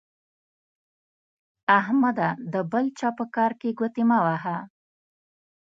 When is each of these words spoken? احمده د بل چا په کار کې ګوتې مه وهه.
احمده 1.79 2.29
د 2.53 2.55
بل 2.71 2.85
چا 2.99 3.09
په 3.17 3.25
کار 3.35 3.51
کې 3.59 3.69
ګوتې 3.79 4.03
مه 4.09 4.19
وهه. 4.25 4.57